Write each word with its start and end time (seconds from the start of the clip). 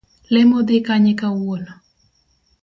Lemo 0.33 0.57
dhi 0.67 0.77
kanye 0.87 1.13
kawuono. 1.19 1.73